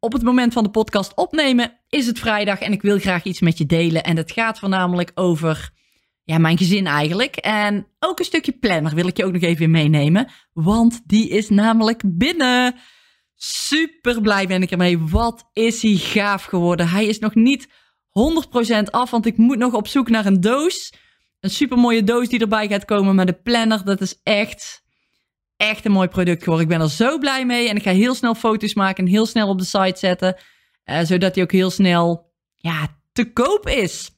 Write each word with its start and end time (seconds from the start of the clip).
op 0.00 0.12
het 0.12 0.22
moment 0.22 0.52
van 0.52 0.64
de 0.64 0.70
podcast 0.70 1.14
opnemen 1.14 1.80
is 1.88 2.06
het 2.06 2.18
vrijdag 2.18 2.60
en 2.60 2.72
ik 2.72 2.82
wil 2.82 2.98
graag 2.98 3.24
iets 3.24 3.40
met 3.40 3.58
je 3.58 3.66
delen. 3.66 4.04
En 4.04 4.16
het 4.16 4.32
gaat 4.32 4.58
voornamelijk 4.58 5.10
over 5.14 5.70
ja, 6.24 6.38
mijn 6.38 6.58
gezin 6.58 6.86
eigenlijk. 6.86 7.36
En 7.36 7.86
ook 7.98 8.18
een 8.18 8.24
stukje 8.24 8.52
planner 8.52 8.94
wil 8.94 9.06
ik 9.06 9.16
je 9.16 9.24
ook 9.24 9.32
nog 9.32 9.42
even 9.42 9.70
meenemen, 9.70 10.30
want 10.52 11.00
die 11.04 11.28
is 11.28 11.48
namelijk 11.48 12.02
binnen. 12.04 12.74
Super 13.34 14.20
blij 14.20 14.46
ben 14.46 14.62
ik 14.62 14.70
ermee. 14.70 14.98
Wat 14.98 15.48
is 15.52 15.82
hij 15.82 15.94
gaaf 15.94 16.44
geworden. 16.44 16.88
Hij 16.88 17.06
is 17.06 17.18
nog 17.18 17.34
niet 17.34 17.68
100% 17.68 18.90
af, 18.90 19.10
want 19.10 19.26
ik 19.26 19.36
moet 19.36 19.58
nog 19.58 19.74
op 19.74 19.88
zoek 19.88 20.08
naar 20.08 20.26
een 20.26 20.40
doos. 20.40 20.92
Een 21.40 21.50
super 21.50 21.78
mooie 21.78 22.04
doos 22.04 22.28
die 22.28 22.40
erbij 22.40 22.68
gaat 22.68 22.84
komen. 22.84 23.14
Maar 23.14 23.26
de 23.26 23.40
planner, 23.42 23.84
dat 23.84 24.00
is 24.00 24.20
echt 24.22 24.82
echt 25.60 25.84
een 25.84 25.92
mooi 25.92 26.08
product 26.08 26.42
geworden. 26.42 26.66
Ik 26.66 26.72
ben 26.72 26.80
er 26.80 26.90
zo 26.90 27.18
blij 27.18 27.46
mee. 27.46 27.68
En 27.68 27.76
ik 27.76 27.82
ga 27.82 27.92
heel 27.92 28.14
snel 28.14 28.34
foto's 28.34 28.74
maken 28.74 29.04
en 29.04 29.10
heel 29.10 29.26
snel 29.26 29.48
op 29.48 29.58
de 29.58 29.64
site 29.64 29.98
zetten. 29.98 30.36
Uh, 30.84 31.00
zodat 31.02 31.34
hij 31.34 31.44
ook 31.44 31.52
heel 31.52 31.70
snel 31.70 32.32
ja, 32.54 32.88
te 33.12 33.32
koop 33.32 33.68
is. 33.68 34.10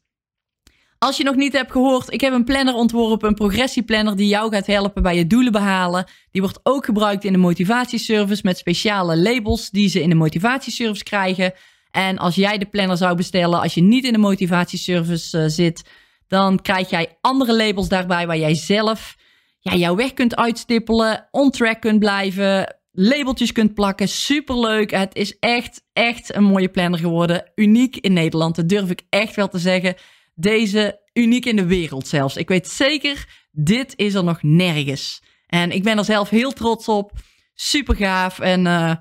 Als 0.98 1.16
je 1.16 1.24
nog 1.24 1.34
niet 1.34 1.52
hebt 1.52 1.72
gehoord, 1.72 2.12
ik 2.12 2.20
heb 2.20 2.32
een 2.32 2.44
planner 2.44 2.74
ontworpen, 2.74 3.28
een 3.28 3.34
progressieplanner 3.34 4.16
die 4.16 4.28
jou 4.28 4.52
gaat 4.52 4.66
helpen 4.66 5.02
bij 5.02 5.16
je 5.16 5.26
doelen 5.26 5.52
behalen. 5.52 6.04
Die 6.30 6.42
wordt 6.42 6.60
ook 6.62 6.84
gebruikt 6.84 7.24
in 7.24 7.32
de 7.32 7.38
motivatieservice 7.38 8.42
met 8.44 8.58
speciale 8.58 9.18
labels 9.18 9.70
die 9.70 9.88
ze 9.88 10.02
in 10.02 10.08
de 10.08 10.14
motivatieservice 10.14 11.04
krijgen. 11.04 11.52
En 11.90 12.18
als 12.18 12.34
jij 12.34 12.58
de 12.58 12.66
planner 12.66 12.96
zou 12.96 13.16
bestellen, 13.16 13.60
als 13.60 13.74
je 13.74 13.82
niet 13.82 14.04
in 14.04 14.12
de 14.12 14.18
motivatieservice 14.18 15.38
uh, 15.38 15.44
zit, 15.46 15.82
dan 16.28 16.62
krijg 16.62 16.90
jij 16.90 17.18
andere 17.20 17.56
labels 17.56 17.88
daarbij 17.88 18.26
waar 18.26 18.38
jij 18.38 18.54
zelf 18.54 19.16
ja, 19.62 19.74
jouw 19.74 19.94
weg 19.94 20.12
kunt 20.12 20.36
uitstippelen, 20.36 21.28
on 21.30 21.50
track 21.50 21.80
kunt 21.80 21.98
blijven, 21.98 22.76
labeltjes 22.90 23.52
kunt 23.52 23.74
plakken. 23.74 24.08
Superleuk. 24.08 24.90
Het 24.90 25.14
is 25.14 25.38
echt, 25.38 25.82
echt 25.92 26.34
een 26.34 26.44
mooie 26.44 26.68
planner 26.68 26.98
geworden. 26.98 27.50
Uniek 27.54 27.96
in 27.96 28.12
Nederland, 28.12 28.56
dat 28.56 28.68
durf 28.68 28.90
ik 28.90 29.02
echt 29.08 29.36
wel 29.36 29.48
te 29.48 29.58
zeggen. 29.58 29.94
Deze 30.34 31.00
uniek 31.12 31.44
in 31.44 31.56
de 31.56 31.66
wereld 31.66 32.08
zelfs. 32.08 32.36
Ik 32.36 32.48
weet 32.48 32.68
zeker, 32.68 33.26
dit 33.50 33.92
is 33.96 34.14
er 34.14 34.24
nog 34.24 34.42
nergens. 34.42 35.22
En 35.46 35.70
ik 35.70 35.82
ben 35.82 35.98
er 35.98 36.04
zelf 36.04 36.28
heel 36.28 36.52
trots 36.52 36.88
op. 36.88 37.12
Super 37.54 37.96
gaaf. 37.96 38.38
En 38.38 38.66
uh, 38.66 38.94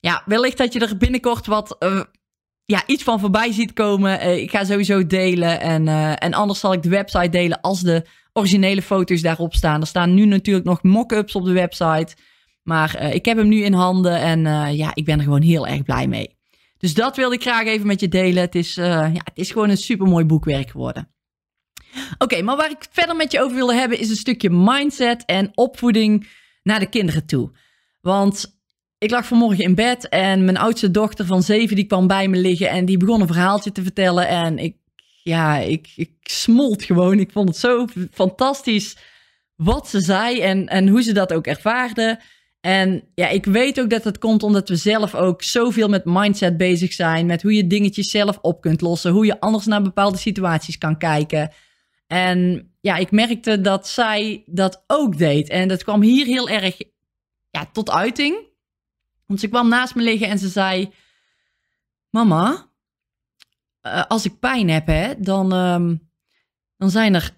ja, 0.00 0.22
wellicht 0.26 0.56
dat 0.56 0.72
je 0.72 0.80
er 0.80 0.96
binnenkort 0.96 1.46
wat 1.46 1.76
uh, 1.78 2.02
ja, 2.70 2.82
iets 2.86 3.02
van 3.02 3.20
voorbij 3.20 3.52
ziet 3.52 3.72
komen. 3.72 4.26
Uh, 4.26 4.36
ik 4.36 4.50
ga 4.50 4.64
sowieso 4.64 5.06
delen. 5.06 5.60
En, 5.60 5.88
en 6.18 6.34
anders 6.34 6.60
zal 6.60 6.72
ik 6.72 6.82
de 6.82 6.88
website 6.88 7.28
delen 7.28 7.60
als 7.60 7.80
de 7.80 8.06
originele 8.32 8.82
foto's 8.82 9.20
daarop 9.20 9.54
staan. 9.54 9.80
Er 9.80 9.86
staan 9.86 10.14
nu 10.14 10.24
natuurlijk 10.24 10.66
nog 10.66 10.82
mock-ups 10.82 11.34
op 11.34 11.44
de 11.44 11.52
website. 11.52 12.16
Maar 12.62 13.02
uh, 13.02 13.14
ik 13.14 13.24
heb 13.24 13.36
hem 13.36 13.48
nu 13.48 13.62
in 13.62 13.72
handen 13.72 14.20
en 14.20 14.74
ja, 14.76 14.90
ik 14.94 15.04
ben 15.04 15.18
er 15.18 15.24
gewoon 15.24 15.42
heel 15.42 15.66
erg 15.66 15.82
blij 15.82 16.06
mee. 16.06 16.38
Dus 16.78 16.94
dat 16.94 17.16
wilde 17.16 17.34
ik 17.34 17.42
graag 17.42 17.66
even 17.66 17.86
met 17.86 18.00
je 18.00 18.08
delen. 18.08 18.42
Het 18.42 18.54
is, 18.54 18.74
ja, 18.74 19.10
het 19.12 19.38
is 19.38 19.50
gewoon 19.50 19.70
een 19.70 19.76
super 19.76 20.06
mooi 20.06 20.24
boekwerk 20.24 20.70
geworden. 20.70 21.08
Oké, 22.18 22.42
maar 22.42 22.56
waar 22.56 22.70
ik 22.70 22.86
verder 22.90 23.16
met 23.16 23.32
je 23.32 23.40
over 23.40 23.56
wilde 23.56 23.74
hebben 23.74 23.98
is 23.98 24.10
een 24.10 24.16
stukje 24.16 24.50
mindset 24.50 25.24
en 25.24 25.50
opvoeding 25.54 26.28
naar 26.62 26.78
de 26.78 26.88
kinderen 26.88 27.26
toe. 27.26 27.50
Want 28.00 28.59
ik 29.00 29.10
lag 29.10 29.26
vanmorgen 29.26 29.64
in 29.64 29.74
bed 29.74 30.08
en 30.08 30.44
mijn 30.44 30.56
oudste 30.56 30.90
dochter 30.90 31.26
van 31.26 31.42
zeven 31.42 31.76
die 31.76 31.84
kwam 31.84 32.06
bij 32.06 32.28
me 32.28 32.36
liggen 32.36 32.68
en 32.68 32.84
die 32.84 32.96
begon 32.96 33.20
een 33.20 33.26
verhaaltje 33.26 33.72
te 33.72 33.82
vertellen. 33.82 34.28
En 34.28 34.58
ik 34.58 34.76
ja, 35.22 35.58
ik, 35.58 35.92
ik 35.96 36.10
smolt 36.22 36.82
gewoon. 36.82 37.18
Ik 37.18 37.32
vond 37.32 37.48
het 37.48 37.58
zo 37.58 37.86
fantastisch 38.10 38.96
wat 39.56 39.88
ze 39.88 40.00
zei 40.00 40.40
en, 40.40 40.66
en 40.66 40.88
hoe 40.88 41.02
ze 41.02 41.12
dat 41.12 41.32
ook 41.32 41.46
ervaarde. 41.46 42.20
En 42.60 43.02
ja, 43.14 43.28
ik 43.28 43.44
weet 43.44 43.80
ook 43.80 43.90
dat 43.90 44.04
het 44.04 44.18
komt 44.18 44.42
omdat 44.42 44.68
we 44.68 44.76
zelf 44.76 45.14
ook 45.14 45.42
zoveel 45.42 45.88
met 45.88 46.04
mindset 46.04 46.56
bezig 46.56 46.92
zijn. 46.92 47.26
Met 47.26 47.42
hoe 47.42 47.54
je 47.54 47.66
dingetjes 47.66 48.10
zelf 48.10 48.38
op 48.42 48.60
kunt 48.60 48.80
lossen. 48.80 49.12
Hoe 49.12 49.26
je 49.26 49.40
anders 49.40 49.66
naar 49.66 49.82
bepaalde 49.82 50.18
situaties 50.18 50.78
kan 50.78 50.98
kijken. 50.98 51.52
En 52.06 52.70
ja, 52.80 52.96
ik 52.96 53.10
merkte 53.10 53.60
dat 53.60 53.88
zij 53.88 54.42
dat 54.46 54.84
ook 54.86 55.18
deed. 55.18 55.48
En 55.48 55.68
dat 55.68 55.84
kwam 55.84 56.02
hier 56.02 56.26
heel 56.26 56.48
erg 56.48 56.76
ja, 57.50 57.66
tot 57.72 57.90
uiting. 57.90 58.48
Want 59.30 59.42
ze 59.42 59.48
kwam 59.48 59.68
naast 59.68 59.94
me 59.94 60.02
liggen 60.02 60.28
en 60.28 60.38
ze 60.38 60.48
zei: 60.48 60.92
Mama, 62.08 62.70
uh, 63.82 64.04
als 64.04 64.24
ik 64.24 64.38
pijn 64.38 64.68
heb, 64.68 64.86
hè, 64.86 65.20
dan, 65.20 65.52
um, 65.52 66.10
dan 66.76 66.90
zijn 66.90 67.14
er 67.14 67.36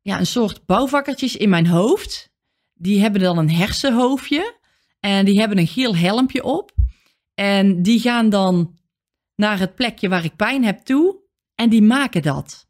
ja, 0.00 0.18
een 0.18 0.26
soort 0.26 0.66
bouwvakkertjes 0.66 1.36
in 1.36 1.48
mijn 1.48 1.66
hoofd. 1.66 2.32
Die 2.74 3.00
hebben 3.00 3.20
dan 3.20 3.38
een 3.38 3.50
hersenhoofdje 3.50 4.58
en 5.00 5.24
die 5.24 5.38
hebben 5.38 5.58
een 5.58 5.66
geel 5.66 5.96
helmpje 5.96 6.44
op. 6.44 6.72
En 7.34 7.82
die 7.82 8.00
gaan 8.00 8.28
dan 8.28 8.78
naar 9.34 9.58
het 9.58 9.74
plekje 9.74 10.08
waar 10.08 10.24
ik 10.24 10.36
pijn 10.36 10.64
heb 10.64 10.78
toe 10.78 11.20
en 11.54 11.68
die 11.68 11.82
maken 11.82 12.22
dat. 12.22 12.68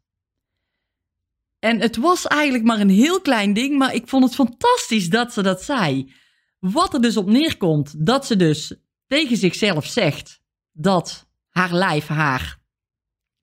En 1.59 1.79
het 1.79 1.97
was 1.97 2.27
eigenlijk 2.27 2.63
maar 2.63 2.79
een 2.79 2.89
heel 2.89 3.21
klein 3.21 3.53
ding, 3.53 3.77
maar 3.77 3.93
ik 3.93 4.07
vond 4.07 4.23
het 4.23 4.35
fantastisch 4.35 5.09
dat 5.09 5.33
ze 5.33 5.41
dat 5.41 5.61
zei. 5.61 6.13
Wat 6.61 6.93
er 6.93 7.01
dus 7.01 7.17
op 7.17 7.27
neerkomt, 7.27 8.05
dat 8.05 8.25
ze 8.25 8.35
dus 8.35 8.75
tegen 9.07 9.37
zichzelf 9.37 9.85
zegt 9.85 10.41
dat 10.71 11.29
haar 11.49 11.73
lijf 11.73 12.07
haar 12.07 12.59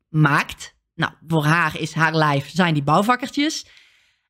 maakt. 0.09 0.77
Nou, 0.95 1.13
voor 1.27 1.45
haar 1.45 1.81
is 1.81 1.93
haar 1.93 2.15
lijf, 2.15 2.51
zijn 2.55 2.75
die 2.75 2.83
bouwvakkertjes. 2.83 3.67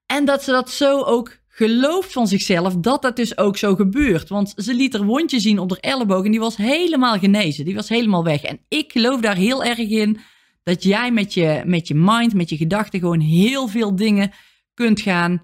En 0.07 0.25
dat 0.25 0.43
ze 0.43 0.51
dat 0.51 0.71
zo 0.71 1.03
ook 1.03 1.39
gelooft 1.49 2.13
van 2.13 2.27
zichzelf, 2.27 2.77
dat 2.77 3.03
dat 3.03 3.17
dus 3.17 3.39
ook 3.39 3.57
zo 3.57 3.75
gebeurt. 3.75 4.29
Want 4.29 4.53
ze 4.57 4.75
liet 4.75 4.95
er 4.95 5.05
wondje 5.05 5.41
zien 5.41 5.59
op 5.59 5.71
haar 5.71 5.79
elleboog 5.79 6.25
en 6.25 6.31
die 6.31 6.41
was 6.41 6.57
helemaal 6.57 7.19
genezen. 7.19 7.65
Die 7.65 7.75
was 7.75 7.89
helemaal 7.89 8.25
weg. 8.25 8.43
En 8.43 8.61
ik 8.69 8.93
geloof 8.93 9.21
daar 9.21 9.37
heel 9.37 9.65
erg 9.65 9.79
in 9.79 10.21
dat 10.63 10.83
jij 10.83 11.13
met 11.13 11.35
je, 11.35 11.63
met 11.65 11.89
je 11.89 11.95
mind, 11.95 12.35
met 12.35 12.49
je 12.49 12.57
gedachten 12.57 13.01
gewoon 13.01 13.21
heel 13.21 13.69
veel 13.69 13.97
dingen 13.97 14.33
kunt 14.75 15.01
gaan, 15.01 15.43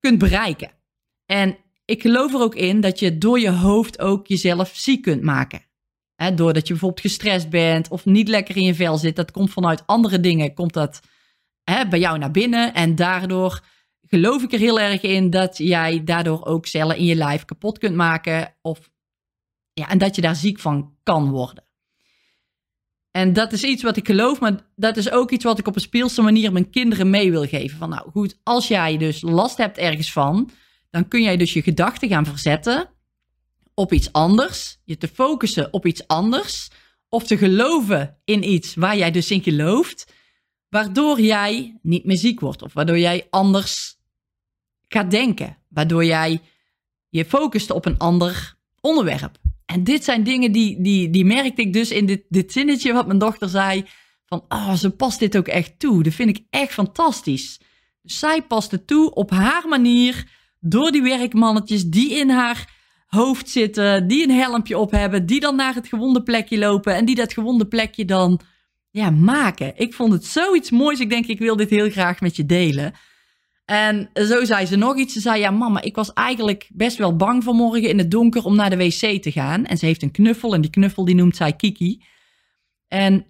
kunt 0.00 0.18
bereiken. 0.18 0.70
En 1.26 1.56
ik 1.84 2.02
geloof 2.02 2.34
er 2.34 2.40
ook 2.40 2.54
in 2.54 2.80
dat 2.80 2.98
je 2.98 3.18
door 3.18 3.40
je 3.40 3.50
hoofd 3.50 4.00
ook 4.00 4.26
jezelf 4.26 4.70
ziek 4.74 5.02
kunt 5.02 5.22
maken 5.22 5.62
doordat 6.34 6.66
je 6.66 6.72
bijvoorbeeld 6.72 7.00
gestrest 7.00 7.50
bent 7.50 7.88
of 7.88 8.04
niet 8.04 8.28
lekker 8.28 8.56
in 8.56 8.62
je 8.62 8.74
vel 8.74 8.98
zit, 8.98 9.16
dat 9.16 9.30
komt 9.30 9.50
vanuit 9.50 9.82
andere 9.86 10.20
dingen, 10.20 10.54
komt 10.54 10.72
dat 10.72 11.00
bij 11.64 11.98
jou 11.98 12.18
naar 12.18 12.30
binnen. 12.30 12.74
En 12.74 12.94
daardoor 12.94 13.60
geloof 14.06 14.42
ik 14.42 14.52
er 14.52 14.58
heel 14.58 14.80
erg 14.80 15.02
in 15.02 15.30
dat 15.30 15.58
jij 15.58 16.04
daardoor 16.04 16.44
ook 16.46 16.66
cellen 16.66 16.96
in 16.96 17.04
je 17.04 17.14
lijf 17.14 17.44
kapot 17.44 17.78
kunt 17.78 17.94
maken. 17.94 18.54
Of, 18.62 18.90
ja, 19.72 19.88
en 19.88 19.98
dat 19.98 20.14
je 20.14 20.22
daar 20.22 20.36
ziek 20.36 20.60
van 20.60 20.96
kan 21.02 21.30
worden. 21.30 21.64
En 23.10 23.32
dat 23.32 23.52
is 23.52 23.62
iets 23.62 23.82
wat 23.82 23.96
ik 23.96 24.06
geloof, 24.06 24.40
maar 24.40 24.66
dat 24.76 24.96
is 24.96 25.10
ook 25.10 25.30
iets 25.30 25.44
wat 25.44 25.58
ik 25.58 25.66
op 25.66 25.74
een 25.74 25.80
speelse 25.80 26.22
manier 26.22 26.52
mijn 26.52 26.70
kinderen 26.70 27.10
mee 27.10 27.30
wil 27.30 27.46
geven. 27.46 27.78
Van 27.78 27.88
nou 27.88 28.10
goed, 28.10 28.40
als 28.42 28.68
jij 28.68 28.96
dus 28.96 29.22
last 29.22 29.56
hebt 29.56 29.78
ergens 29.78 30.12
van, 30.12 30.50
dan 30.94 31.08
kun 31.08 31.22
jij 31.22 31.36
dus 31.36 31.52
je 31.52 31.62
gedachten 31.62 32.08
gaan 32.08 32.26
verzetten 32.26 32.90
op 33.74 33.92
iets 33.92 34.12
anders, 34.12 34.78
je 34.84 34.96
te 34.96 35.08
focussen 35.08 35.72
op 35.72 35.86
iets 35.86 36.06
anders, 36.06 36.70
of 37.08 37.24
te 37.24 37.38
geloven 37.38 38.18
in 38.24 38.50
iets 38.50 38.74
waar 38.74 38.96
jij 38.96 39.10
dus 39.10 39.30
in 39.30 39.42
gelooft, 39.42 40.12
waardoor 40.68 41.20
jij 41.20 41.78
niet 41.82 42.04
meer 42.04 42.18
ziek 42.18 42.40
wordt, 42.40 42.62
of 42.62 42.72
waardoor 42.72 42.98
jij 42.98 43.26
anders 43.30 43.96
gaat 44.88 45.10
denken, 45.10 45.58
waardoor 45.68 46.04
jij 46.04 46.40
je 47.08 47.24
focust 47.24 47.70
op 47.70 47.86
een 47.86 47.98
ander 47.98 48.54
onderwerp. 48.80 49.38
En 49.66 49.84
dit 49.84 50.04
zijn 50.04 50.24
dingen 50.24 50.52
die, 50.52 50.82
die, 50.82 51.10
die 51.10 51.24
merkte 51.24 51.62
ik 51.62 51.72
dus 51.72 51.90
in 51.90 52.06
dit, 52.06 52.24
dit 52.28 52.52
zinnetje 52.52 52.92
wat 52.92 53.06
mijn 53.06 53.18
dochter 53.18 53.48
zei. 53.48 53.84
Van, 54.26 54.44
oh, 54.48 54.74
ze 54.74 54.90
past 54.90 55.18
dit 55.18 55.36
ook 55.36 55.48
echt 55.48 55.78
toe. 55.78 56.02
Dat 56.02 56.14
vind 56.14 56.28
ik 56.28 56.44
echt 56.50 56.72
fantastisch. 56.72 57.60
Zij 58.02 58.42
past 58.42 58.70
het 58.70 58.86
toe 58.86 59.14
op 59.14 59.30
haar 59.30 59.68
manier, 59.68 60.42
door 60.66 60.90
die 60.90 61.02
werkmannetjes 61.02 61.84
die 61.84 62.14
in 62.14 62.30
haar 62.30 62.72
hoofd 63.06 63.48
zitten, 63.48 64.08
die 64.08 64.22
een 64.22 64.34
helmpje 64.34 64.78
op 64.78 64.90
hebben, 64.90 65.26
die 65.26 65.40
dan 65.40 65.56
naar 65.56 65.74
het 65.74 65.88
gewonde 65.88 66.22
plekje 66.22 66.58
lopen 66.58 66.94
en 66.94 67.04
die 67.04 67.14
dat 67.14 67.32
gewonde 67.32 67.66
plekje 67.66 68.04
dan 68.04 68.40
ja, 68.90 69.10
maken. 69.10 69.72
Ik 69.76 69.94
vond 69.94 70.12
het 70.12 70.24
zoiets 70.24 70.70
moois. 70.70 71.00
Ik 71.00 71.10
denk, 71.10 71.26
ik 71.26 71.38
wil 71.38 71.56
dit 71.56 71.70
heel 71.70 71.90
graag 71.90 72.20
met 72.20 72.36
je 72.36 72.46
delen. 72.46 72.92
En 73.64 74.10
zo 74.14 74.44
zei 74.44 74.66
ze 74.66 74.76
nog 74.76 74.96
iets. 74.96 75.12
Ze 75.12 75.20
zei, 75.20 75.40
ja 75.40 75.50
mama, 75.50 75.82
ik 75.82 75.94
was 75.94 76.12
eigenlijk 76.12 76.70
best 76.72 76.96
wel 76.96 77.16
bang 77.16 77.44
vanmorgen 77.44 77.88
in 77.88 77.98
het 77.98 78.10
donker 78.10 78.44
om 78.44 78.56
naar 78.56 78.70
de 78.70 78.76
wc 78.76 79.22
te 79.22 79.32
gaan. 79.32 79.64
En 79.64 79.78
ze 79.78 79.86
heeft 79.86 80.02
een 80.02 80.10
knuffel 80.10 80.54
en 80.54 80.60
die 80.60 80.70
knuffel 80.70 81.04
die 81.04 81.14
noemt 81.14 81.36
zij 81.36 81.52
Kiki. 81.52 82.02
En 82.88 83.26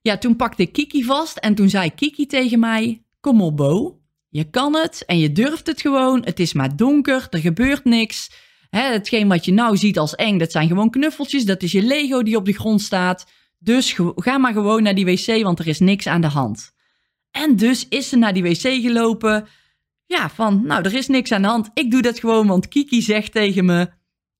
ja, 0.00 0.18
toen 0.18 0.36
pakte 0.36 0.62
ik 0.62 0.72
Kiki 0.72 1.04
vast 1.04 1.36
en 1.36 1.54
toen 1.54 1.68
zei 1.68 1.94
Kiki 1.94 2.26
tegen 2.26 2.58
mij, 2.58 3.04
kom 3.20 3.42
op 3.42 3.56
Bo, 3.56 4.03
je 4.34 4.50
kan 4.50 4.74
het 4.74 5.04
en 5.06 5.18
je 5.18 5.32
durft 5.32 5.66
het 5.66 5.80
gewoon. 5.80 6.24
Het 6.24 6.40
is 6.40 6.52
maar 6.52 6.76
donker, 6.76 7.26
er 7.30 7.38
gebeurt 7.38 7.84
niks. 7.84 8.30
Hè, 8.70 8.92
hetgeen 8.92 9.28
wat 9.28 9.44
je 9.44 9.52
nou 9.52 9.76
ziet 9.76 9.98
als 9.98 10.14
eng, 10.14 10.38
dat 10.38 10.52
zijn 10.52 10.68
gewoon 10.68 10.90
knuffeltjes. 10.90 11.44
Dat 11.44 11.62
is 11.62 11.72
je 11.72 11.82
Lego 11.82 12.22
die 12.22 12.36
op 12.36 12.44
de 12.44 12.52
grond 12.52 12.82
staat. 12.82 13.26
Dus 13.58 13.96
ga 14.16 14.38
maar 14.38 14.52
gewoon 14.52 14.82
naar 14.82 14.94
die 14.94 15.04
wc, 15.04 15.42
want 15.42 15.58
er 15.58 15.66
is 15.66 15.78
niks 15.78 16.06
aan 16.06 16.20
de 16.20 16.26
hand. 16.26 16.72
En 17.30 17.56
dus 17.56 17.88
is 17.88 18.08
ze 18.08 18.16
naar 18.16 18.32
die 18.32 18.42
wc 18.42 18.82
gelopen. 18.82 19.46
Ja, 20.06 20.30
van, 20.30 20.66
nou, 20.66 20.84
er 20.84 20.94
is 20.94 21.08
niks 21.08 21.32
aan 21.32 21.42
de 21.42 21.48
hand. 21.48 21.70
Ik 21.74 21.90
doe 21.90 22.02
dat 22.02 22.18
gewoon, 22.18 22.46
want 22.46 22.68
Kiki 22.68 23.02
zegt 23.02 23.32
tegen 23.32 23.64
me 23.64 23.88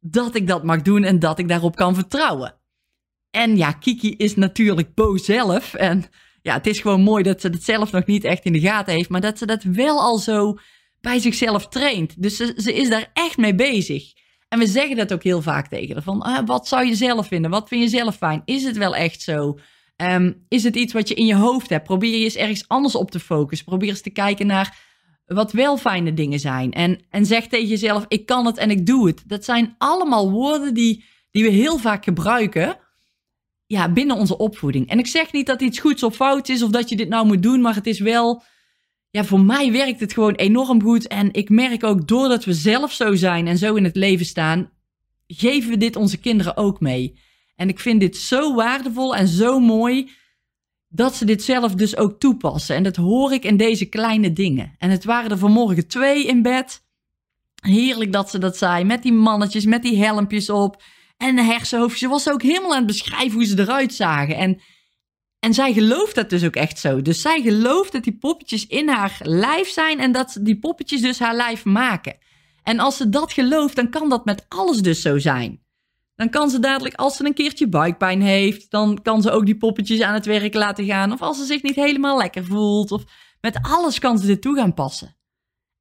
dat 0.00 0.35
ik 0.35 0.47
dat 0.47 0.64
mag 0.64 0.82
doen 0.82 1.05
en 1.05 1.19
dat 1.19 1.38
ik 1.38 1.49
daarop 1.49 1.76
kan 1.76 1.94
vertrouwen. 1.94 2.55
En 3.31 3.56
ja, 3.56 3.73
Kiki 3.73 4.14
is 4.17 4.37
natuurlijk 4.37 4.94
boos 4.94 5.25
zelf. 5.25 5.75
En 5.75 6.05
ja, 6.44 6.55
het 6.55 6.67
is 6.67 6.81
gewoon 6.81 7.00
mooi 7.00 7.23
dat 7.23 7.41
ze 7.41 7.49
het 7.49 7.64
zelf 7.64 7.93
nog 7.93 8.06
niet 8.06 8.25
echt 8.25 8.44
in 8.44 8.52
de 8.52 8.61
gaten 8.61 8.94
heeft, 8.94 9.08
maar 9.08 9.20
dat 9.20 9.38
ze 9.38 9.46
dat 9.46 9.62
wel 9.62 10.00
al 10.00 10.19
zo 10.19 10.58
bij 11.00 11.19
zichzelf 11.19 11.69
traint. 11.69 12.23
Dus 12.23 12.37
ze, 12.37 12.55
ze 12.56 12.75
is 12.75 12.88
daar 12.88 13.11
echt 13.12 13.37
mee 13.37 13.55
bezig. 13.55 14.12
En 14.49 14.58
we 14.58 14.67
zeggen 14.67 14.96
dat 14.96 15.12
ook 15.12 15.23
heel 15.23 15.43
vaak 15.43 15.69
tegen 15.69 15.94
haar. 15.94 16.02
Van, 16.02 16.23
ah, 16.23 16.46
wat 16.46 16.69
zou 16.69 16.87
je 16.87 16.94
zelf 16.94 17.26
vinden? 17.26 17.50
Wat 17.50 17.69
vind 17.69 17.82
je 17.82 17.99
zelf 17.99 18.17
fijn? 18.17 18.43
Is 18.44 18.64
het 18.64 18.76
wel 18.76 18.94
echt 18.96 19.23
zo? 19.23 19.58
Ehm, 19.96 20.32
is 20.49 20.64
het 20.64 20.76
iets 20.76 20.93
wat 20.93 21.08
je 21.08 21.14
in 21.14 21.26
je 21.26 21.35
hoofd 21.35 21.70
hebt? 21.70 21.85
Probeer 21.85 22.19
je 22.19 22.25
eens 22.25 22.37
ergens 22.37 22.69
anders 22.69 22.94
op 22.94 23.11
te 23.11 23.20
focussen. 23.20 23.67
Probeer 23.67 23.88
eens 23.88 24.02
te 24.02 24.11
kijken 24.11 24.47
naar 24.47 24.79
wat 25.26 25.52
wel 25.52 25.76
fijne 25.76 26.14
dingen 26.14 26.40
zijn. 26.40 26.73
En, 26.73 27.05
en 27.11 27.26
zeg 27.26 27.47
tegen 27.47 27.69
jezelf, 27.69 28.05
ik 28.08 28.26
kan 28.26 28.47
het 28.47 28.56
en 28.56 28.70
ik 28.70 28.87
doe 28.87 29.06
het. 29.06 29.23
Dat 29.26 29.44
zijn 29.44 29.75
allemaal 29.79 30.31
woorden 30.31 30.75
die, 30.75 31.05
die 31.31 31.43
we 31.43 31.50
heel 31.50 31.79
vaak 31.79 32.05
gebruiken 32.05 32.79
ja, 33.66 33.93
binnen 33.93 34.16
onze 34.16 34.38
opvoeding. 34.38 34.88
En 34.88 34.99
ik 34.99 35.06
zeg 35.06 35.32
niet 35.32 35.46
dat 35.46 35.62
iets 35.62 35.78
goeds 35.78 36.02
of 36.02 36.14
fout 36.14 36.49
is 36.49 36.62
of 36.62 36.70
dat 36.70 36.88
je 36.88 36.96
dit 36.96 37.08
nou 37.08 37.26
moet 37.26 37.43
doen, 37.43 37.61
maar 37.61 37.75
het 37.75 37.87
is 37.87 37.99
wel, 37.99 38.43
ja, 39.11 39.25
voor 39.25 39.40
mij 39.40 39.72
werkt 39.72 40.00
het 40.00 40.12
gewoon 40.12 40.34
enorm 40.34 40.82
goed. 40.82 41.06
En 41.06 41.32
ik 41.32 41.49
merk 41.49 41.84
ook 41.84 42.08
doordat 42.08 42.44
we 42.44 42.52
zelf 42.52 42.93
zo 42.93 43.14
zijn 43.14 43.46
en 43.46 43.58
zo 43.58 43.75
in 43.75 43.84
het 43.84 43.96
leven 43.96 44.26
staan, 44.26 44.70
geven 45.26 45.70
we 45.70 45.76
dit 45.76 45.96
onze 45.96 46.19
kinderen 46.19 46.56
ook 46.56 46.81
mee. 46.81 47.19
En 47.56 47.69
ik 47.69 47.81
vind 47.81 48.00
dit 48.00 48.16
zo 48.16 48.55
waardevol 48.55 49.16
en 49.16 49.28
zo 49.28 49.61
mooi 49.61 50.11
dat 50.88 51.14
ze 51.14 51.25
dit 51.25 51.43
zelf 51.43 51.75
dus 51.75 51.96
ook 51.96 52.20
toepassen. 52.20 52.76
En 52.76 52.82
dat 52.82 52.96
hoor 52.96 53.32
ik 53.32 53.44
in 53.44 53.56
deze 53.56 53.84
kleine 53.84 54.32
dingen. 54.32 54.75
En 54.78 54.90
het 54.90 55.05
waren 55.05 55.31
er 55.31 55.38
vanmorgen 55.38 55.88
twee 55.88 56.26
in 56.26 56.43
bed. 56.43 56.82
Heerlijk 57.61 58.12
dat 58.12 58.31
ze 58.31 58.38
dat 58.38 58.56
zei. 58.56 58.84
Met 58.84 59.02
die 59.02 59.12
mannetjes, 59.12 59.64
met 59.64 59.82
die 59.82 60.05
helmpjes 60.05 60.50
op. 60.50 60.82
En 61.16 61.37
de 61.37 61.43
hersenhoofdjes. 61.43 62.00
Ze 62.00 62.08
was 62.08 62.31
ook 62.31 62.43
helemaal 62.43 62.70
aan 62.70 62.76
het 62.76 62.87
beschrijven 62.87 63.32
hoe 63.32 63.44
ze 63.44 63.58
eruit 63.58 63.94
zagen. 63.94 64.37
En, 64.37 64.61
en 65.38 65.55
zij 65.55 65.72
gelooft 65.72 66.14
dat 66.14 66.31
dus 66.31 66.44
ook 66.44 66.56
echt 66.56 66.78
zo. 66.78 67.02
Dus 67.02 67.20
zij 67.20 67.43
gelooft 67.43 67.93
dat 67.93 68.05
die 68.05 68.19
poppetjes 68.19 68.66
in 68.66 68.88
haar 68.88 69.20
lijf 69.22 69.69
zijn. 69.69 70.00
En 70.00 70.12
dat 70.12 70.38
die 70.40 70.58
poppetjes 70.58 71.00
dus 71.00 71.19
haar 71.19 71.34
lijf 71.34 71.64
maken. 71.64 72.16
En 72.62 72.78
als 72.78 72.96
ze 72.96 73.08
dat 73.08 73.32
gelooft, 73.32 73.76
dan 73.76 73.90
kan 73.90 74.08
dat 74.08 74.25
met 74.25 74.46
alles 74.49 74.81
dus 74.81 75.02
zo 75.02 75.19
zijn. 75.19 75.62
Dan 76.14 76.31
kan 76.31 76.50
ze 76.50 76.58
dadelijk, 76.58 76.94
als 76.94 77.16
ze 77.16 77.25
een 77.25 77.34
keertje 77.34 77.69
buikpijn 77.69 78.22
heeft, 78.22 78.70
dan 78.70 79.02
kan 79.02 79.22
ze 79.22 79.31
ook 79.31 79.46
die 79.46 79.56
poppetjes 79.56 80.00
aan 80.00 80.14
het 80.14 80.26
werk 80.26 80.55
laten 80.55 80.84
gaan. 80.84 81.12
Of 81.12 81.22
als 81.22 81.38
ze 81.38 81.44
zich 81.44 81.62
niet 81.62 81.75
helemaal 81.75 82.19
lekker 82.19 82.44
voelt. 82.44 82.93
Of 82.93 83.05
met 83.40 83.58
alles 83.62 83.99
kan 83.99 84.19
ze 84.19 84.26
dit 84.26 84.43
toe 84.43 84.56
gaan 84.56 84.75
passen. 84.75 85.16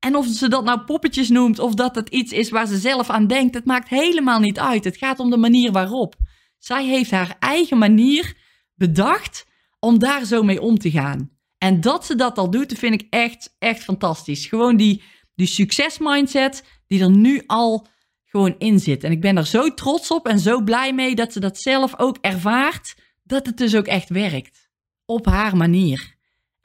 En 0.04 0.16
of 0.16 0.28
ze 0.28 0.48
dat 0.48 0.64
nou 0.64 0.80
poppetjes 0.80 1.30
noemt 1.30 1.60
of 1.60 1.74
dat 1.74 1.96
het 1.96 2.10
iets 2.10 2.32
is 2.32 2.50
waar 2.50 2.68
ze 2.68 2.78
zelf 2.78 3.10
aan 3.10 3.28
denkt, 3.28 3.56
het 3.56 3.66
maakt 3.66 3.90
helemaal 3.90 4.40
niet 4.40 4.60
uit. 4.60 4.84
Het 4.84 4.98
gaat 4.98 5.20
om 5.20 5.30
de 5.30 5.38
manier 5.38 5.72
waarop. 5.72 6.16
Zij 6.58 6.86
heeft 6.86 7.12
haar 7.12 7.36
eigen 7.40 7.78
manier 7.78 8.38
bedacht 8.76 9.46
om 9.80 10.00
daar 10.00 10.26
zo 10.26 10.44
mee 10.44 10.62
om 10.62 10.78
te 10.78 10.92
gaan. 10.92 11.30
En 11.58 11.82
dat 11.82 12.06
ze 12.06 12.16
dat 12.16 12.38
al 12.38 12.50
doet, 12.50 12.70
dat 12.70 12.78
vind 12.78 13.02
ik 13.02 13.08
echt, 13.10 13.56
echt 13.60 13.84
fantastisch. 13.84 14.46
Gewoon 14.46 14.78
die, 14.78 15.04
die 15.36 15.48
succesmindset 15.48 16.64
die 16.88 17.02
er 17.02 17.12
nu 17.12 17.44
al 17.46 17.88
gewoon 18.26 18.56
in 18.58 18.80
zit. 18.80 19.04
En 19.04 19.12
ik 19.12 19.22
ben 19.22 19.38
er 19.38 19.48
zo 19.48 19.74
trots 19.74 20.12
op 20.12 20.28
en 20.28 20.40
zo 20.40 20.62
blij 20.62 20.94
mee 20.94 21.16
dat 21.16 21.34
ze 21.34 21.40
dat 21.40 21.58
zelf 21.58 22.00
ook 22.00 22.18
ervaart, 22.22 22.96
dat 23.24 23.46
het 23.46 23.58
dus 23.58 23.76
ook 23.76 23.88
echt 23.88 24.10
werkt. 24.10 24.70
Op 25.06 25.26
haar 25.26 25.58
manier. 25.58 26.13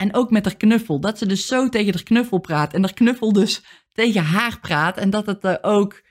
En 0.01 0.13
ook 0.13 0.31
met 0.31 0.45
haar 0.45 0.57
knuffel. 0.57 0.99
Dat 0.99 1.17
ze 1.17 1.25
dus 1.25 1.45
zo 1.45 1.69
tegen 1.69 1.93
haar 1.93 2.03
knuffel 2.03 2.37
praat. 2.37 2.73
En 2.73 2.81
haar 2.81 2.93
knuffel 2.93 3.33
dus 3.33 3.63
tegen 3.93 4.23
haar 4.23 4.59
praat. 4.59 4.97
En 4.97 5.09
dat 5.09 5.25
het 5.25 5.43
er 5.43 5.59
ook. 5.61 6.01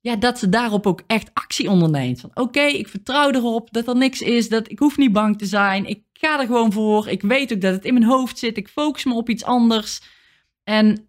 Ja, 0.00 0.16
dat 0.16 0.38
ze 0.38 0.48
daarop 0.48 0.86
ook 0.86 1.02
echt 1.06 1.30
actie 1.32 1.70
onderneemt. 1.70 2.20
Van 2.20 2.30
oké, 2.34 2.60
ik 2.60 2.88
vertrouw 2.88 3.30
erop 3.30 3.72
dat 3.72 3.88
er 3.88 3.96
niks 3.96 4.20
is. 4.20 4.48
Dat 4.48 4.70
ik 4.70 4.78
hoef 4.78 4.96
niet 4.96 5.12
bang 5.12 5.38
te 5.38 5.46
zijn. 5.46 5.86
Ik 5.86 6.02
ga 6.12 6.40
er 6.40 6.46
gewoon 6.46 6.72
voor. 6.72 7.08
Ik 7.08 7.22
weet 7.22 7.52
ook 7.52 7.60
dat 7.60 7.74
het 7.74 7.84
in 7.84 7.94
mijn 7.94 8.06
hoofd 8.06 8.38
zit. 8.38 8.56
Ik 8.56 8.68
focus 8.68 9.04
me 9.04 9.14
op 9.14 9.28
iets 9.28 9.44
anders. 9.44 10.02
En 10.64 11.08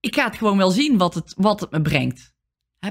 ik 0.00 0.14
ga 0.14 0.24
het 0.24 0.36
gewoon 0.36 0.56
wel 0.56 0.70
zien 0.70 0.98
wat 0.98 1.14
het, 1.14 1.34
wat 1.36 1.60
het 1.60 1.70
me 1.70 1.82
brengt. 1.82 2.34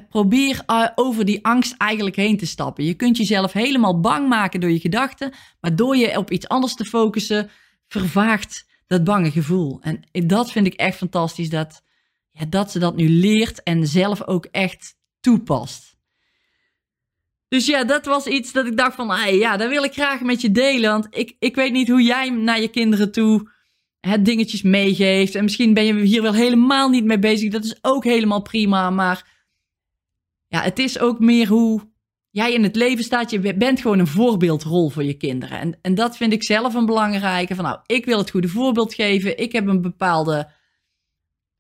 probeer 0.10 0.64
uh, 0.68 0.88
over 0.96 1.26
die 1.26 1.46
angst 1.46 1.76
eigenlijk 1.78 2.16
heen 2.16 2.38
te 2.38 2.46
stappen. 2.46 2.84
Je 2.84 2.94
kunt 2.94 3.18
jezelf 3.18 3.52
helemaal 3.52 4.00
bang 4.00 4.30
maken 4.30 4.60
door 4.60 4.72
je 4.72 4.80
gedachten. 4.80 5.34
Maar 5.60 5.76
door 5.76 5.96
je 5.96 6.18
op 6.18 6.32
iets 6.32 6.48
anders 6.48 6.76
te 6.76 6.86
focussen 6.86 7.50
vervaagt 7.88 8.68
dat 8.88 9.04
bange 9.04 9.32
gevoel. 9.32 9.80
En 9.82 10.04
dat 10.12 10.52
vind 10.52 10.66
ik 10.66 10.74
echt 10.74 10.98
fantastisch 10.98 11.50
dat, 11.50 11.84
ja, 12.32 12.46
dat 12.46 12.72
ze 12.72 12.80
dat 12.80 12.96
nu 12.96 13.10
leert 13.10 13.64
en 13.64 13.88
zelf 13.88 14.24
ook 14.24 14.46
echt 14.46 14.96
toepast. 15.20 15.98
Dus 17.48 17.66
ja, 17.66 17.84
dat 17.84 18.06
was 18.06 18.28
iets 18.28 18.52
dat 18.52 18.66
ik 18.66 18.78
dacht 18.78 18.96
van, 18.96 19.12
hey, 19.12 19.38
ja, 19.38 19.58
dat 19.58 19.70
wil 19.70 19.84
ik 19.84 19.94
graag 19.94 20.22
met 20.22 20.42
je 20.42 20.52
delen. 20.52 20.92
Want 20.92 21.08
ik, 21.10 21.36
ik 21.40 21.56
weet 21.56 21.72
niet 21.72 21.88
hoe 21.88 22.02
jij 22.02 22.30
naar 22.30 22.62
je 22.62 22.68
kinderen 22.68 23.12
toe 23.12 23.52
het 24.00 24.26
dingetjes 24.26 24.62
meegeeft. 24.62 25.36
En 25.36 25.44
misschien 25.44 25.74
ben 25.74 25.86
je 25.86 25.94
hier 25.94 26.22
wel 26.22 26.34
helemaal 26.34 26.90
niet 26.90 27.06
mee 27.06 27.20
bezig. 27.20 27.52
Dat 27.52 27.64
is 27.64 27.78
ook 27.82 28.04
helemaal 28.04 28.42
prima. 28.42 28.90
Maar 28.90 29.36
ja, 30.48 30.62
het 30.62 30.80
is 30.80 31.00
ook 31.00 31.20
meer 31.20 31.48
hoe 31.48 31.82
jij 32.38 32.54
in 32.54 32.64
het 32.64 32.76
leven 32.76 33.04
staat, 33.04 33.32
je 33.32 33.56
bent 33.56 33.82
gewoon 33.82 34.00
een 34.00 34.08
voorbeeldrol 34.08 34.90
voor 34.90 35.04
je 35.04 35.14
kinderen. 35.14 35.60
En, 35.60 35.78
en 35.82 35.96
dat 35.96 36.18
vind 36.18 36.34
ik 36.34 36.44
zelf 36.44 36.74
een 36.74 36.86
belangrijke. 36.86 37.56
Van 37.56 37.64
nou, 37.64 37.80
ik 37.86 38.06
wil 38.06 38.18
het 38.18 38.30
goede 38.30 38.48
voorbeeld 38.48 38.94
geven. 38.94 39.38
Ik 39.38 39.52
heb 39.52 39.68
een 39.68 39.82
bepaalde, 39.82 40.50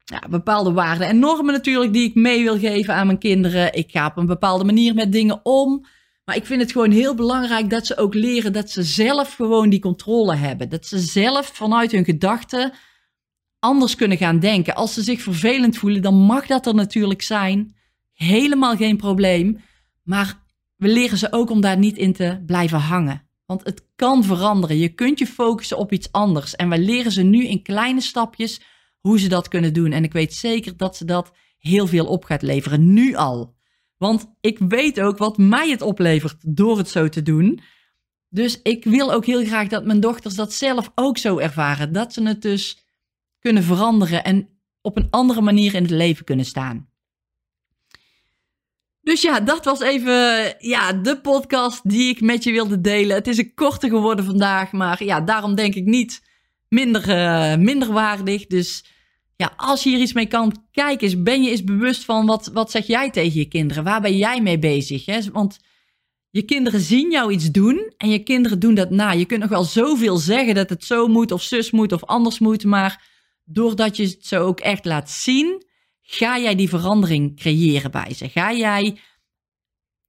ja, 0.03 0.24
bepaalde 0.29 0.71
waarden 0.71 1.07
en 1.07 1.19
normen 1.19 1.53
natuurlijk 1.53 1.94
die 1.94 2.09
ik 2.09 2.15
mee 2.15 2.44
wil 2.44 2.59
geven 2.59 2.94
aan 2.94 3.06
mijn 3.06 3.19
kinderen. 3.19 3.74
Ik 3.74 3.91
ga 3.91 4.06
op 4.06 4.18
een 4.18 4.25
bepaalde 4.25 4.63
manier 4.63 4.94
met 4.94 5.12
dingen 5.12 5.39
om. 5.44 5.85
Maar 6.25 6.35
ik 6.35 6.45
vind 6.45 6.61
het 6.61 6.71
gewoon 6.71 6.92
heel 6.92 7.16
belangrijk 7.16 7.69
dat 7.69 7.85
ze 7.85 7.97
ook 7.97 8.13
leren 8.13 8.54
dat 8.54 8.69
ze 8.69 8.83
zelf 8.83 9.33
gewoon 9.33 9.69
die 9.69 9.80
controle 9.80 10.35
hebben. 10.35 10.69
Dat 10.69 10.85
ze 10.85 10.99
zelf 10.99 11.47
vanuit 11.54 11.92
hun 11.92 12.06
gedachten 12.06 12.73
anders 13.59 13.95
kunnen 13.95 14.18
gaan 14.18 14.40
denken. 14.40 14.75
Als 14.75 14.94
ze 14.94 15.02
zich 15.02 15.21
vervelend 15.21 15.78
voelen, 15.78 16.02
dan 16.02 16.16
mag 16.16 16.47
dat 16.47 16.66
er 16.66 16.75
natuurlijk 16.75 17.21
zijn. 17.21 17.75
Helemaal 18.13 18.75
geen 18.75 18.97
probleem. 18.97 19.61
Maar 20.04 20.45
we 20.78 20.88
leren 20.88 21.18
ze 21.18 21.31
ook 21.31 21.50
om 21.50 21.62
daar 21.62 21.78
niet 21.78 21.98
in 21.98 22.14
te 22.14 22.44
blijven 22.46 22.80
hangen. 22.80 23.30
Want 23.46 23.64
het 23.64 23.86
kan 23.96 24.24
veranderen. 24.24 24.78
Je 24.78 24.90
kunt 24.90 25.19
je 25.19 25.28
focussen 25.28 25.78
op 25.78 25.92
iets 25.92 26.12
anders. 26.12 26.56
En 26.56 26.69
we 26.69 26.80
leren 26.80 27.12
ze 27.12 27.22
nu 27.22 27.46
in 27.46 27.64
kleine 27.64 28.02
stapjes 28.02 28.62
hoe 29.00 29.19
ze 29.19 29.28
dat 29.28 29.48
kunnen 29.48 29.74
doen. 29.74 29.92
En 29.92 30.04
ik 30.04 30.14
weet 30.14 30.34
zeker 30.34 30.78
dat 30.78 30.98
ze 30.98 31.06
dat 31.06 31.31
heel 31.57 31.88
veel 31.88 32.06
op 32.06 32.24
gaat 32.24 32.42
leveren. 32.42 32.94
Nu 32.94 33.16
al. 33.16 33.56
Want 33.98 34.34
ik 34.42 34.60
weet 34.60 35.00
ook 35.00 35.18
wat 35.18 35.38
mij 35.38 35.69
het 35.69 35.81
oplevert 35.81 36.56
door 36.56 36.78
het 36.78 36.90
zo 36.90 37.10
te 37.10 37.22
doen. 37.22 37.60
Dus 38.30 38.62
ik 38.62 38.84
wil 38.84 39.14
ook 39.14 39.26
heel 39.26 39.46
graag 39.46 39.68
dat 39.68 39.86
mijn 39.86 40.00
dochters 40.00 40.36
dat 40.36 40.54
zelf 40.54 40.92
ook 40.96 41.18
zo 41.18 41.38
ervaren. 41.38 41.94
Dat 41.94 42.14
ze 42.14 42.24
het 42.24 42.42
dus 42.42 42.86
kunnen 43.40 43.64
veranderen 43.64 44.24
en 44.24 44.50
op 44.81 44.98
een 44.98 45.07
andere 45.10 45.42
manier 45.42 45.74
in 45.74 45.81
het 45.81 45.92
leven 45.92 46.26
kunnen 46.26 46.46
staan. 46.46 46.90
Dus 49.07 49.21
ja, 49.21 49.40
dat 49.40 49.66
was 49.66 49.80
even 49.80 50.56
ja, 50.59 50.94
de 50.94 51.21
podcast 51.21 51.90
die 51.90 52.09
ik 52.09 52.21
met 52.21 52.44
je 52.44 52.52
wilde 52.52 52.81
delen. 52.81 53.16
Het 53.16 53.28
is 53.28 53.37
een 53.37 53.54
korte 53.54 53.90
geworden 53.90 54.26
vandaag, 54.26 54.71
maar 54.71 55.04
ja, 55.04 55.21
daarom 55.21 55.56
denk 55.56 55.76
ik 55.76 55.85
niet 55.85 56.21
minder, 56.69 57.09
uh, 57.09 57.56
minder 57.56 57.92
waardig. 57.92 58.47
Dus 58.47 58.85
ja, 59.35 59.54
als 59.57 59.83
je 59.83 59.90
hier 59.90 59.99
iets 59.99 60.14
mee 60.14 60.26
kan, 60.26 60.66
kijk 60.71 61.02
eens, 61.02 61.21
ben 61.21 61.44
je 61.44 61.49
eens 61.49 61.64
bewust 61.64 62.06
van 62.06 62.26
wat, 62.26 62.49
wat 62.54 62.71
zeg 62.71 62.87
jij 62.87 63.09
tegen 63.09 63.40
je 63.40 63.47
kinderen? 63.47 63.83
Waar 63.83 64.02
ben 64.02 64.18
jij 64.18 64.42
mee 64.42 64.59
bezig? 64.59 65.06
Hè? 65.06 65.19
Want 65.31 65.59
je 66.30 66.42
kinderen 66.42 66.80
zien 66.80 67.11
jou 67.11 67.31
iets 67.31 67.52
doen 67.52 67.94
en 67.97 68.09
je 68.09 68.23
kinderen 68.23 68.59
doen 68.59 68.76
dat 68.76 68.90
na. 68.90 69.11
Je 69.11 69.26
kunt 69.26 69.42
nog 69.42 69.49
wel 69.49 69.64
zoveel 69.64 70.18
zeggen 70.18 70.56
dat 70.56 70.69
het 70.69 70.83
zo 70.83 71.07
moet 71.07 71.31
of 71.31 71.42
zus 71.42 71.71
moet 71.71 71.92
of 71.92 72.06
anders 72.06 72.40
moet, 72.40 72.64
maar 72.64 73.04
doordat 73.44 73.97
je 73.97 74.04
het 74.04 74.26
zo 74.26 74.45
ook 74.45 74.59
echt 74.59 74.85
laat 74.85 75.09
zien, 75.09 75.66
Ga 76.09 76.40
jij 76.40 76.56
die 76.56 76.69
verandering 76.69 77.35
creëren 77.35 77.92
bij 77.92 78.14
ze? 78.14 78.30
Ga 78.30 78.54
jij, 78.54 78.97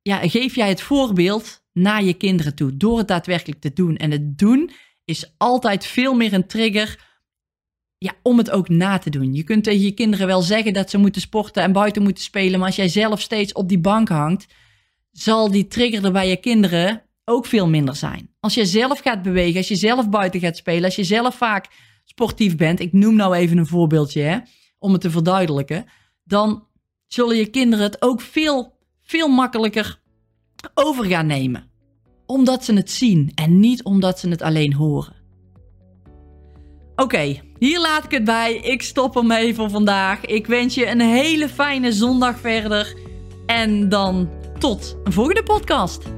ja, 0.02 0.28
geef 0.28 0.55
jij 0.55 0.69
het 0.69 0.81
voorbeeld 0.81 1.64
naar 1.73 2.05
je 2.05 2.14
kinderen 2.14 2.55
toe 2.55 2.76
door 2.76 2.99
het 2.99 3.09
daadwerkelijk 3.09 3.61
te 3.61 3.73
doen? 3.73 3.97
En 3.97 4.11
het 4.11 4.38
doen 4.38 4.71
is 5.05 5.35
altijd 5.37 5.87
veel 5.87 6.14
meer 6.14 6.33
een 6.33 6.47
trigger 6.47 7.07
ja, 7.97 8.14
om 8.23 8.38
het 8.38 8.50
ook 8.50 8.69
na 8.69 8.99
te 8.99 9.11
doen. 9.11 9.35
Je 9.35 9.43
kunt 9.43 9.64
tegen 9.64 9.81
je 9.81 9.93
kinderen 9.93 10.26
wel 10.26 10.43
zeggen 10.43 10.73
dat 10.73 10.90
ze 10.90 10.99
moeten 10.99 11.21
sporten 11.21 11.62
en 11.62 11.73
buiten 11.73 12.02
moeten 12.02 12.25
spelen. 12.25 12.59
Maar 12.59 12.69
als 12.69 12.76
jij 12.76 12.88
zelf 12.88 13.21
steeds 13.21 13.52
op 13.52 13.69
die 13.69 13.81
bank 13.81 14.09
hangt, 14.09 14.47
zal 15.11 15.50
die 15.50 15.67
trigger 15.67 16.05
er 16.05 16.12
bij 16.12 16.28
je 16.28 16.37
kinderen 16.37 17.02
ook 17.25 17.47
veel 17.47 17.69
minder 17.69 17.97
zijn. 17.97 18.31
Als 18.40 18.55
je 18.55 18.67
zelf 18.67 19.00
gaat 19.00 19.23
bewegen, 19.23 19.57
als 19.57 19.69
je 19.69 19.76
zelf 19.76 20.09
buiten 20.09 20.40
gaat 20.40 20.57
spelen, 20.57 20.85
als 20.85 20.97
je 20.97 21.05
zelf 21.05 21.35
vaak 21.35 21.67
sportief 22.05 22.57
bent. 22.57 22.81
Ik 22.81 22.93
noem 22.93 23.17
nou 23.17 23.35
even 23.35 23.59
een 23.59 23.67
voorbeeldje 23.67 24.23
hè, 24.23 24.38
om 24.78 24.92
het 24.92 25.00
te 25.00 25.11
verduidelijken. 25.11 25.87
Dan 26.25 26.66
zullen 27.06 27.37
je 27.37 27.47
kinderen 27.47 27.85
het 27.85 28.02
ook 28.02 28.20
veel, 28.20 28.75
veel 29.02 29.28
makkelijker 29.28 30.00
over 30.75 31.04
gaan 31.04 31.26
nemen. 31.26 31.70
Omdat 32.26 32.64
ze 32.64 32.75
het 32.75 32.90
zien 32.90 33.32
en 33.35 33.61
niet 33.61 33.85
omdat 33.85 34.18
ze 34.18 34.28
het 34.28 34.42
alleen 34.42 34.75
horen. 34.75 35.16
Oké, 36.97 37.40
hier 37.58 37.80
laat 37.80 38.04
ik 38.04 38.11
het 38.11 38.25
bij. 38.25 38.54
Ik 38.54 38.82
stop 38.82 39.16
ermee 39.16 39.54
voor 39.54 39.70
vandaag. 39.70 40.25
Ik 40.25 40.47
wens 40.47 40.75
je 40.75 40.87
een 40.87 41.00
hele 41.00 41.49
fijne 41.49 41.92
zondag 41.92 42.38
verder. 42.38 42.97
En 43.47 43.88
dan 43.88 44.28
tot 44.58 44.97
een 45.04 45.12
volgende 45.12 45.42
podcast. 45.42 46.18